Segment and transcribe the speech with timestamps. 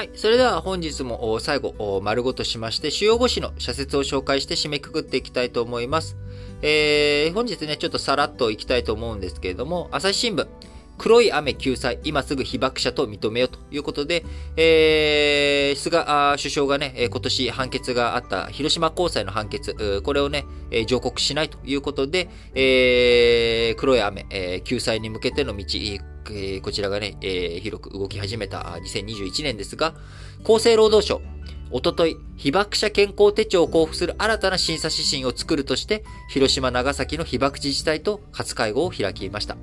[0.00, 0.10] はい。
[0.14, 6.16] それでは本日も最後、丸ごとしまして、主要5紙の社説を紹介して締めくくっていきたいと思います。
[6.62, 10.48] えー、本日ね、ちょっとさらっといきたいと思うんですけれども、朝日新聞。
[10.96, 14.24] 黒い雨救済、今すぐ被爆者と認めようということで、
[14.56, 16.06] えー、菅
[16.38, 20.46] 首相がね、今年判決があった広島高裁の判決、これをね、
[20.86, 25.66] 上告しないということで、えー、黒い雨、え、救済に向けての道、
[26.34, 29.94] えこちらがね、えー、広く動き始めた2021年ですが、
[30.44, 31.20] 厚生労働省、
[31.70, 39.56] おととい、被爆者健康手帳を交付する新たな審査指針を作るとして、広島、長崎の被爆自治体と初会合を開きました。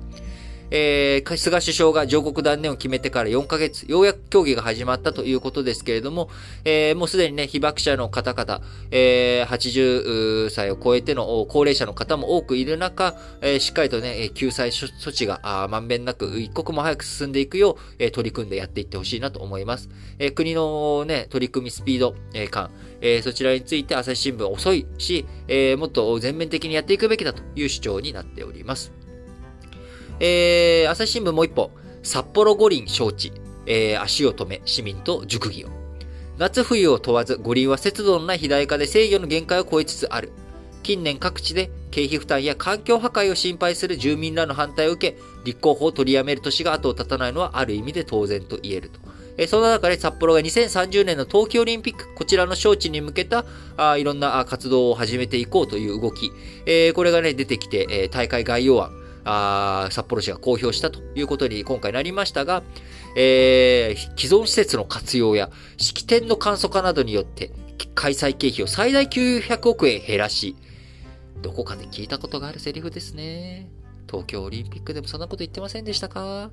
[0.70, 6.30] えー、菅首相が上告断念を決めてから4ヶ月、ようやく協議が始まったということですけれども、
[6.64, 8.60] えー、もうすでにね、被爆者の方々、
[8.90, 19.88] えー、80歳を超えての高齢者の方も多くいる中、えー、しっかりとね、救済措置がまんべんなく一刻も早く進んでいくよう、えー、取り組んでやっていってほしいなと思います。
[20.18, 29.07] えー、国のね、取り組みスピード、えー、感、えー、そちらについて朝日新聞遅いし、えー、もっと全面的にやっていくべきだという主張になっております。
[30.20, 31.70] えー、朝日新聞もう一歩、
[32.02, 33.32] 札幌五輪招致、
[33.66, 35.68] えー、足を止め、市民と熟議を。
[36.38, 40.32] 夏冬を問わず、五輪は節度のない肥大化で制御の限界を超えつつある。
[40.82, 49.00] 近年各地で経費負担や環境破壊を心配する住民らの反対を受け、立候補を取りやめる年が後を絶たないのはある意味で当然と言えると。
[49.36, 53.44] えそんな中で札幌が2030年の冬季オリンピック、こちらの招致に向けた
[53.76, 56.32] あいろんな活動を始めていこうという動き、
[56.66, 58.90] えー、これがね、出てきて、えー、大会概要案、
[59.30, 62.62] あ札幌市が公表したということに今回なりましたが、
[63.14, 67.50] えー、既存施設の活用や式典の簡素化などによって
[67.94, 70.56] 開催経費を最大900億円減らし、
[71.42, 73.68] どこかで聞いたことがあるセリフですね。
[74.08, 76.50] 東京オリンピックでもそんなこと言ってませんでしたか？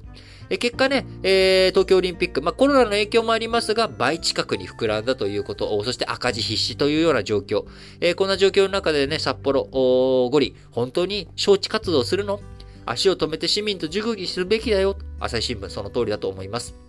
[0.50, 7.66] え結果ね、えー、東京オリンピック、まあ、コロナの影響もありますが、倍近くに膨らんだということ、そして赤字必至というような状況。
[8.02, 12.42] えー、こんな状況の中でね、札幌、五里、本当に招致活動するの？
[12.86, 14.98] 足を止めて市民と熟議するべきだよ。
[15.20, 16.86] 朝日新聞その通りだと思います。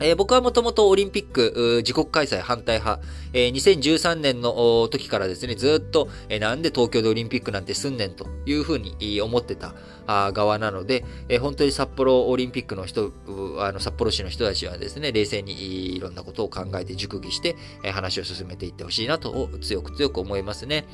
[0.00, 9.74] えー、僕はもともとオリンピック、自国開催反対派、えー、2013年の時からですね、ずっと、えー、なんで東京でオリンピックなんてすんねんというふうに思ってた
[10.06, 13.12] 側なので、えー、本当に札幌オリンピックの人、
[13.58, 20.86] あの札幌市の人たちはですね、冷静にいろんなことを考えて熟議して、えー、話を進めていってほしいなと強く強く思いますね。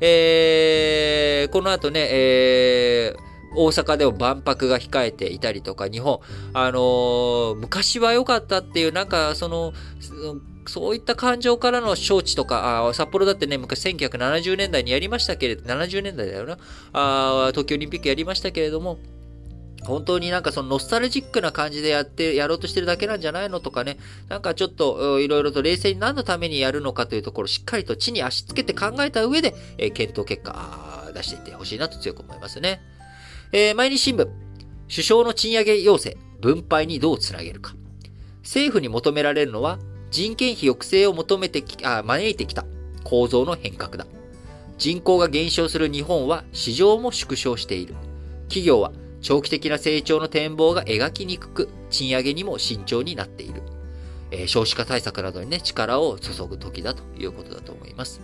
[0.00, 6.20] えー、この後ね、えー大阪でも万博が控えていたりとか、日本、
[6.54, 9.72] あのー、昔は良かったっていう、なんか、その、
[10.66, 16.58] そういった感情からの招致とか、あ札幌だってね、昔1970年代にやりましたけれど、70年代だよな。
[16.92, 18.98] あ東京オリンピックやりましたけれども、
[19.84, 23.98] 本当になんかそのノスタルジックな感じでやって、やろうとしてるだけなんじゃないのとかね、
[24.28, 32.80] なんかちょっといろいろと冷静に何のためにやるのかというところしっかりと地に足つけて考えた上で、えー、検討結果出していってほしいなと強く思いますね。
[33.54, 34.30] えー、毎日新聞。
[34.88, 37.74] 首相の賃上げ要請、分配にどうつなげるか。
[38.42, 39.78] 政府に求められるのは、
[40.10, 42.64] 人件費抑制を求めてき、あ、招いてきた
[43.04, 44.06] 構造の変革だ。
[44.78, 47.94] 人口が減少する日本は市場も縮小している。
[48.44, 48.90] 企業は
[49.20, 53.60] 長期的な成長の展望が描きにくく、賃上げにも慎重になっている。
[54.30, 58.22] えー、少子化対策などにね、力を注ぐ時だということだと思います。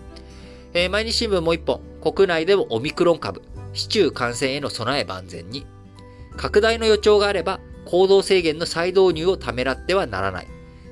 [0.72, 1.82] えー、毎日新聞もう一本。
[2.00, 3.42] 国内でもオミクロン株。
[3.72, 5.66] 市中感染への備え万全に。
[6.36, 10.46] 拡大の予兆があれば、行動制限の再導入をためらってはならない。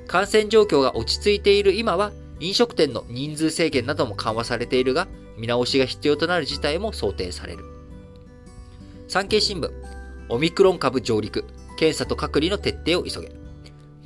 [0.07, 7.65] 感染状況が落ち着いている今は、飲食店の人数制限なども緩和されているが、見直しが必要となる事態も想定される。
[9.09, 9.71] 産経新聞、
[10.29, 11.45] オミクロン株上陸、
[11.77, 13.33] 検査と隔離の徹底を急げ。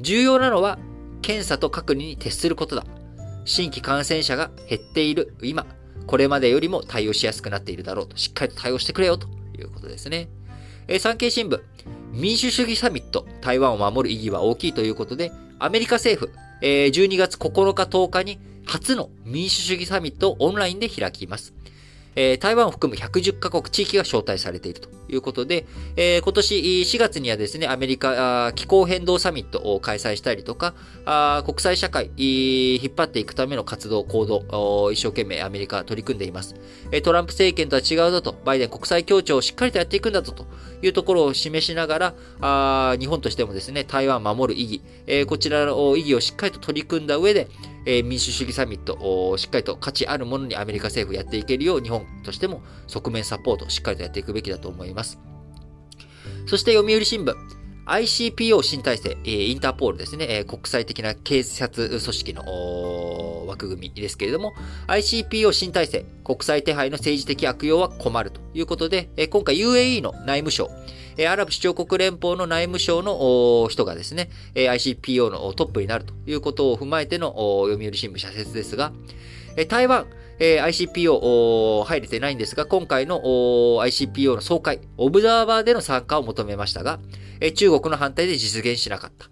[0.01, 0.79] 重要なのは、
[1.23, 2.85] 検査と隔離に徹することだ。
[3.45, 5.67] 新規感染者が減っている今、
[6.07, 9.29] これまでよりも対応しやすくなっているだろうと、しっかりと対応してくれよと
[9.59, 10.29] いうことですね。
[10.89, 11.61] えー、産経新聞、
[12.13, 16.33] 民主主義サミット、台湾を守る意義は大きいということで、アメリカ政府、
[16.63, 21.55] えー、12月9日10日に初の民主主義サミットをオンラインで開きます。
[22.17, 25.67] えー、台湾を含む110カ国地域が招待されているということで、
[25.97, 30.75] えー、今年4月にはですね、アメリカ気候変動サミットを開催したりとか、
[31.05, 36.55] あ国際社会、引っ張っていくための活動、行動、一生懸命アメリカは取り組んでいます。
[37.03, 40.47] トランプ政権とは違うぞと、バイデン国際協調をしっかりとやっていくんだぞと
[40.83, 47.49] いうところを示しながら、あ日本としてもですね、台湾を守る意義、えー、こちらの意義をしっかりと取り組んだ上で、
[47.87, 48.95] え民主主義サミット
[49.31, 55.19] をしっかりと価値あるものにアメリカ政府やっていけるよう日本としても側面サポートしっかりとやっていくべきだと思います。
[56.47, 57.35] そして読売新聞。
[57.87, 64.53] ICPO 新体制、インターポールですね、国際的な警察組織の枠組みですけれども、
[64.87, 70.71] ICPO 新体制、国際手配の政治的悪用は困るということで、今回 UAE の内務省、
[71.29, 77.29] アラブ首長国連邦の内務省の人がですね、ICPO のトップになるということを踏まえての
[77.69, 78.93] 読売新聞社説ですが、
[79.69, 80.07] 台湾、
[80.39, 86.99] ICPO 入れてないんですが、今回の ICPO の総会、オブザーバーでの参加を求めましたが、
[87.55, 89.29] 中国の反対で実現しなかった。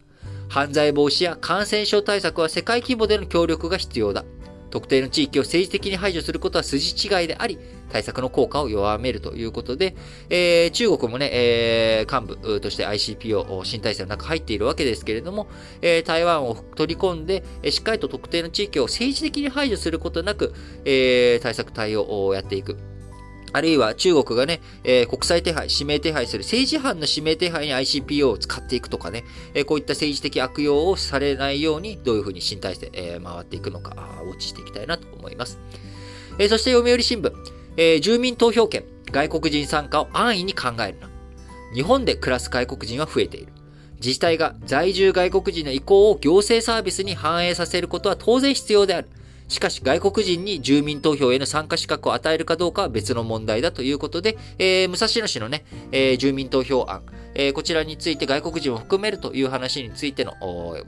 [0.48, 4.24] 犯罪防止や感染症対策は世界規模での協力が必要だ。
[4.70, 7.58] 特定の地域を政治的に排除することは筋違いであり、
[7.88, 9.94] 対策の効果を弱めるということで、
[10.30, 15.48] えー、中国もね、えー、幹部として ICPO 新体制の中入っているわけですけれども、
[15.82, 20.54] えー、台湾を取り込んで、しっかりと特定の地域を政治的に排除することなく、
[20.84, 22.76] えー、対策対応をやっていく。
[23.52, 29.24] あるいは中国がね、えー、国際手配、指名手配する政治犯の指名手配に ICPO を使っていくとかね、
[29.54, 35.58] えー、こういった政治的悪用をされないように、どういうふうに新体制、えー、回っていくのか、ウォッチしていきたいなと思います。
[36.38, 37.32] えー、そして読売新聞、
[37.80, 38.82] えー、住民投票権、
[39.12, 41.08] 外国人参加を安易に考えるな。
[41.72, 43.52] 日本で暮らす外国人は増えている。
[44.00, 49.08] 自治体が在住外国人の意向を行政サービスに反映させることは当然必要である。
[49.46, 57.02] しかし外国人に住民投票への参加資格を与えるかどうかは別の問題だということで、えー、武蔵野市のね、えー、住民投票案、
[57.38, 60.34] えー、こちらについて外国人を含めるという話についての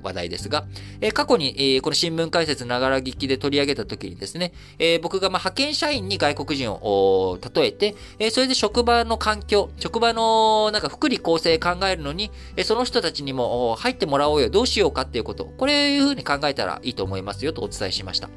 [0.02, 0.66] 話題ですが、
[1.00, 18.28] えー、過去に、えー、この新聞解説ながら聞きで取り上げたときにですね、え、僕がま派遣社員に外国人を例えて、え、それで職場の環境、職場のなんか福利厚生考えるのに、え、その人たちにも入ってもらおうよ、どうしようかっていうこと、これいうふうに考えたらいいと思いますよとお伝えしました。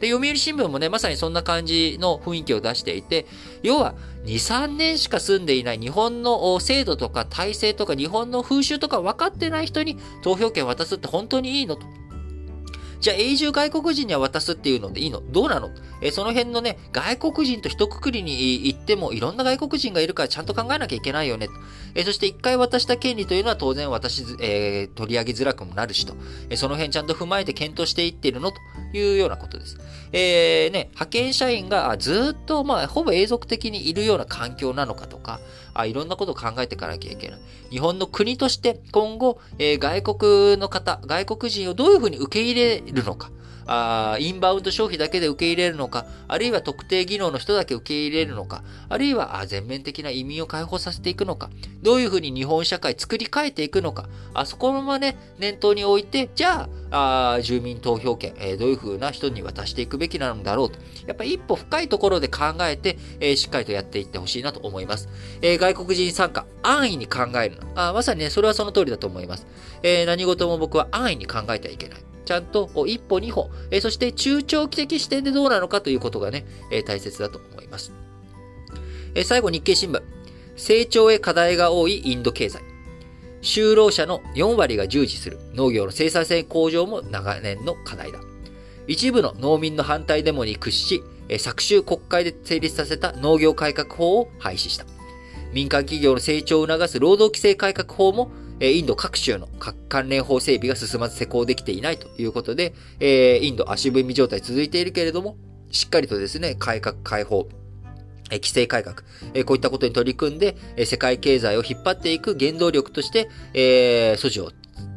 [0.00, 3.26] で、読売新聞もね、まさにそんな感じの雰囲気を出していて、
[3.62, 3.94] 要は、
[4.24, 11.86] 2、3年しか住んでいない日本の制度とか体制とか日本の風習とか分かってない人に投票権渡すって本当にいいのと。
[13.00, 15.22] じゃあ永住外国人には渡すっていうのでいいの？
[15.22, 15.70] どうなの？
[16.02, 21.48] えその辺のね、外国人と一括りに行ってもいろんな外国人がいるからちゃんと考えなきゃいけないよね。
[21.94, 26.14] えそして一回渡した権利というのは当然私、えー、取り上げづらくもなるしと。
[26.50, 28.58] えその辺ちゃんと踏まえて検討していってるのと
[28.92, 29.78] いうようなことです。
[30.12, 35.40] えー、ね、派遣社員がずっと、まあ、ほぼ永続的にいるような環境なのかとか、
[35.74, 37.40] あいろんなことを考えていかなきゃいけない。
[37.70, 43.30] 日本の国として今後、えー、外国の方、外国人をどういうふうに受け入れるのか。
[43.72, 51.50] あインバウンド消費だけで受け入れるのか、あるいは特定技能の人だけ受け入れるのか、あるいは全面的な移民を解放させていくのか、
[51.80, 60.80] どういうふうに日本社会作り変えていくのか、あそこのままね、念頭に置いて、じゃあ、あ住民投票権、えー、どういうふうな人に渡していくべきなのだろうと。
[61.06, 65.08] やっぱり一歩深いところで考えて、えー、しっかりとやっていってほしいなと思います。
[65.42, 67.92] えー、外国人参加、安易に考えるあ。
[67.92, 69.46] まさにね、それはその通りだと思います。
[69.84, 72.09] え何事も僕は安易に考えてはいけない。
[72.24, 77.92] ちゃんと一歩二歩、えそして中長期的視点でどうなのかということがね、え大切だと思います。
[79.14, 80.02] え最後、日経新聞。
[80.56, 82.60] 成長へ課題が多いインド経済。
[83.42, 88.20] 就労者の4割が従事する農業の生産性向上も長年の課題だ。
[88.86, 91.02] 一部の農民の反対デモに屈し、
[91.38, 94.84] 昨週国会で成立させた農業改革法を廃止した。
[95.52, 99.48] 民間企業の成長を促す労働規制改革法もインド各州の
[99.88, 102.74] 関連法整備が進まず施行できていないということで、
[103.42, 105.36] インド足踏み状態続いているけれども、
[105.70, 107.48] しっかりとですね、改革、開放、
[108.30, 108.96] 規制改革、
[109.44, 114.52] こういったことに取り組んで、世界経済を引っ張っていく原動力として、え、素地を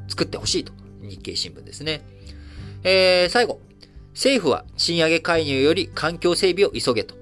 [0.08, 0.74] 作ってほしいと。
[1.02, 2.02] 日経新聞ですね。
[2.84, 3.60] え、最後。
[4.14, 7.16] 政府は賃上げ介入より環境整備を急げと。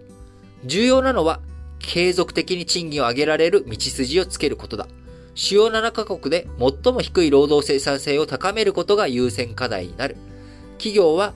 [0.65, 1.39] 重要なのは、
[1.79, 4.87] 継続的に賃金を上げられる道筋をつけることだ。
[5.33, 10.17] 主要7カ国で最も低い労働生産性を高めることが優先課題になる。
[10.77, 11.33] 企業は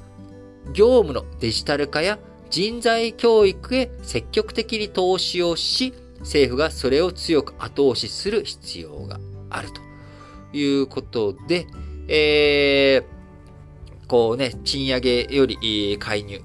[0.73, 2.17] 業務のデジタル化や
[2.49, 11.67] 人材教育へ積極的に投資をし、政府がそれを強く後押しする必要があるということで、
[12.07, 16.39] えー、こうね、賃上げより介入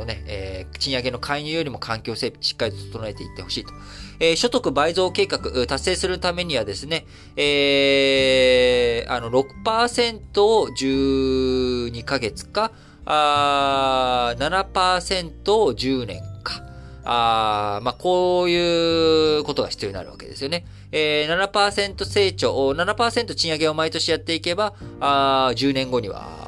[0.00, 3.72] のね、えー、賃上げの介入よりも環境整備しっかりと整えていってほしいと。
[4.18, 12.72] えー、所得倍増計画達成するためにはですね、えー、あの6%を12ヶ月か、
[13.06, 16.62] あ7%を10年か。
[17.04, 20.66] あまあ、こういうことが必要になるわけですよね。
[20.92, 26.39] えー、7%成長、7%賃上げを毎年やっていけば、あ10年後には、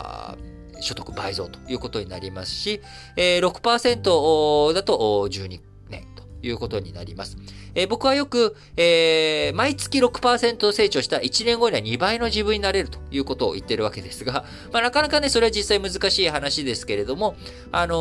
[0.82, 2.80] 所得倍増ということになりますし、
[3.16, 7.36] え、6%だと12年ということになります。
[7.74, 17.34] え、僕はよく、え、毎月6%成長した1年後には2倍の自分になれるということを言ってるわけですが、まあ、なかなかね、それは実際難しい話ですけれども、
[17.70, 17.94] あの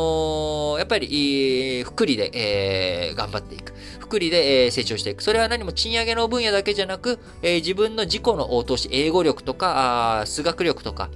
[0.74, 3.72] ー、やっぱり、福利で、え、頑張っていく。
[4.00, 5.22] 福利で、え、成長していく。
[5.22, 11.08] それは何も賃上げの分野だけじゃなく、えー、自分の自己の投資、英語力とか、数学力とか、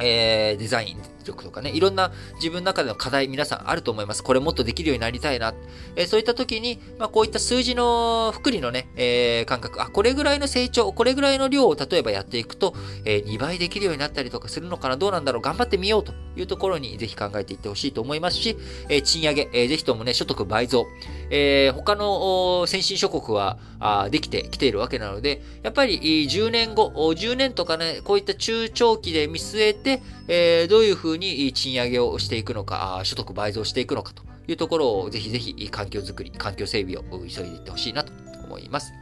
[0.00, 1.13] えー、デザイン。
[1.24, 4.22] 力とかね、いろんな自分の中での課題皆さんあると思います。
[4.22, 5.54] これもっとできるようになりたいな。
[5.96, 18.56] え、そういった時に、まあ、こういった数字の福利のね、えー、感覚、あ、これぐらいの成長、これぐらいの量を例えばやっていくと、えー、2倍できるようになったりとかするのかな、どうなんだろう、頑張ってみようというところにぜひ考えていってほしいと思いますし、
[18.88, 20.86] えー、賃上げ、えー、ぜひともね、所得倍増、
[21.30, 38.12] えー、他の先進諸国はあできてきているわけなので、やっぱり10年後、10年とかね、こういった中長期で見据えて、え、どういうふうに賃上げをしていくのか、所得倍増していくのかというところをぜひぜひ環境づくり、環境整備を急いでいってほしいなと
[38.44, 38.92] 思います。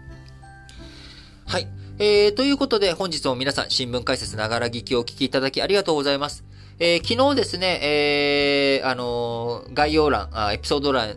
[1.46, 1.68] はい。
[1.98, 6.44] えー、ということで本日も皆さん新聞解説ながら聞きをお聞きいただきありがとうございます。
[6.78, 11.16] えー、昨日ですね、えー、あのー、概要欄あ、エピソード欄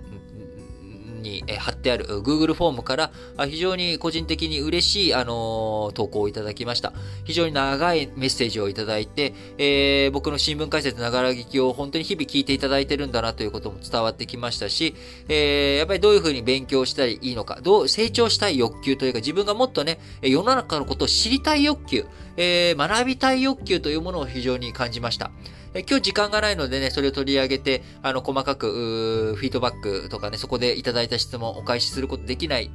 [1.25, 3.11] に貼ってある Google フォームから
[3.47, 6.93] 非常に個人的に嬉しい、あの投稿をいただきました。
[7.25, 14.95] 非常に長いメッセージをいただいて、えー、僕の新聞解説ながら聞きを本当に日々聞いていただいてるんだなということも伝わってきましたし、
[15.27, 22.05] えー、やっぱりどういうふうに勉強したらいいのか、どう成長したい欲求というか自分がもっとね、世の中のことを知りたい欲求、
[22.37, 25.31] えー、学びたい欲求というものを非常に感じました。
[25.75, 32.71] え今日時間がないのでね、それを取り上げて、あの、細かく、フィードバックとかね、そこでいただいた質問をお返しすることできない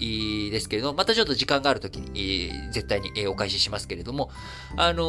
[0.50, 4.30] ですけれども、またちょっと時間がある時に、絶対にお返ししますけれども、
[4.76, 5.02] あの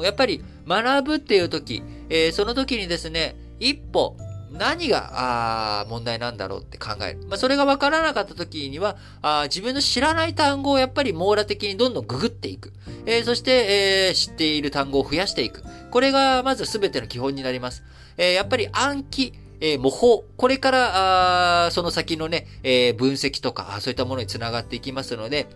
[0.00, 4.16] ー、やっぱり学ぶっていう時、えー、その時にですね、一歩、
[4.52, 7.20] 何があ問題なんだろうって考える。
[7.28, 12.72] まあ、それが分からなかった時にはあ、自分の知らない単語をやっぱり網羅的にどんどんググっていく。
[13.06, 15.62] えー、そして、えー、知っている単語を増やしていく。
[15.90, 17.82] これがまず全ての基本になります。
[18.16, 20.24] えー、やっぱり暗記、えー、模倣。
[20.36, 25.46] これから、あその先のね、えー、分析とか、そういったものにつながっていきますので、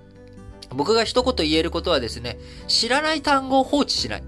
[0.75, 4.23] 僕が一言言えることはですね、知らない単語を放置しない。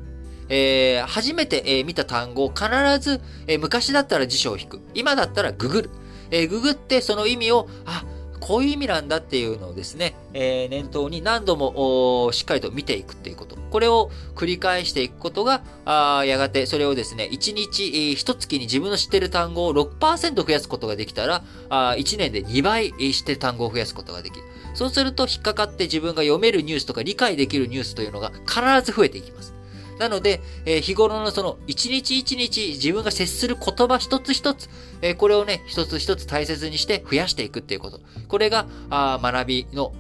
[0.57, 2.69] えー、初めて、えー、見た単語を必
[3.01, 4.81] ず、えー、昔だったら辞書を引く。
[4.95, 5.91] 今だったらググる。
[6.31, 8.05] え、ググってその意味を、あ、
[8.39, 13.57] こういう意味なんだっていうのをですね、え、念頭に何度もしっかりと見ていくっていうこと。
[13.57, 24.45] これを繰り返していくことが、あやがてそれをですね、1日、えー、1月に自分の知ってる単語を6%増やすことができたら、あ1年で2倍知ってる単語を増やすことができる。
[24.75, 29.53] そうすると引っかかって自分が読めるニュースとか理解できるニュースというのが必ず増えていきます。
[29.99, 34.69] なので、えー、日頃のその一日一日自分が接する言葉一つ一つ、
[35.03, 38.01] えー、これをね、一つ一つ大切にして増やしていくっていうこと。
[38.29, 39.93] これがあ学びの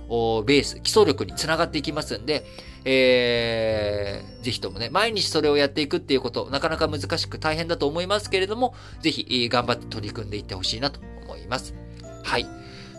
[0.46, 2.44] ベース、基礎力につながっていきますんで、
[2.84, 11.74] えー、ぜひともね、毎日それをやっていくっていうこと、なかなか難しく大変だと思いますけれども、ぜひ、頑張って取り組んでいってほしいなと思います。
[12.22, 12.46] はい。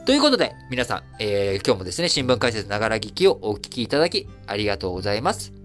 [0.05, 5.64] ということで、皆さん、えー、今日もですね、新聞解説ながら聞きをお聞きいただき、ありがとうございます。